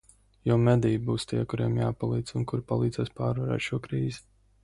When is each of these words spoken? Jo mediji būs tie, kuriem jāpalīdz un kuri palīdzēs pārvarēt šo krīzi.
Jo 0.51 0.55
mediji 0.61 1.01
būs 1.09 1.25
tie, 1.31 1.41
kuriem 1.51 1.75
jāpalīdz 1.81 2.33
un 2.39 2.47
kuri 2.53 2.65
palīdzēs 2.71 3.13
pārvarēt 3.21 3.67
šo 3.67 3.81
krīzi. 3.89 4.27